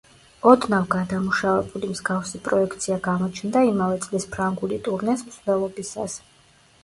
ოდნავ 0.51 0.85
გადამუშავებული 0.93 1.89
მსგავსი 1.89 2.41
პროექცია 2.47 2.97
გამოჩნდა 3.09 3.63
იმავე 3.69 4.01
წლის 4.05 4.25
ფრანგული 4.37 4.79
ტურნეს 4.87 5.25
მსვლელობისას. 5.27 6.17